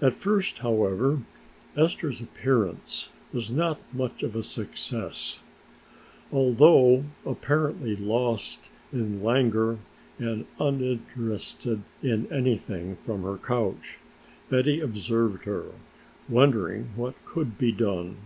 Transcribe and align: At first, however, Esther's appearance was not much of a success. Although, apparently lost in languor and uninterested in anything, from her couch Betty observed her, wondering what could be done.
At 0.00 0.12
first, 0.12 0.58
however, 0.58 1.24
Esther's 1.76 2.20
appearance 2.20 3.08
was 3.32 3.50
not 3.50 3.80
much 3.92 4.22
of 4.22 4.36
a 4.36 4.42
success. 4.44 5.40
Although, 6.30 7.06
apparently 7.26 7.96
lost 7.96 8.70
in 8.92 9.20
languor 9.20 9.78
and 10.16 10.46
uninterested 10.60 11.82
in 12.04 12.30
anything, 12.32 12.98
from 13.02 13.24
her 13.24 13.36
couch 13.36 13.98
Betty 14.48 14.78
observed 14.80 15.42
her, 15.44 15.72
wondering 16.28 16.90
what 16.94 17.16
could 17.24 17.58
be 17.58 17.72
done. 17.72 18.16